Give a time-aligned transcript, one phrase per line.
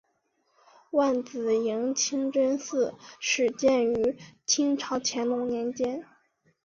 [0.93, 6.03] 万子营清真寺始建于清朝乾隆年间。